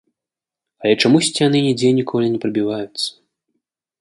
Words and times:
Але 0.85 0.93
чамусьці 1.03 1.41
яны 1.49 1.59
нідзе 1.67 1.93
ніколі 2.01 2.25
не 2.37 2.43
прабіваюцца. 2.47 3.07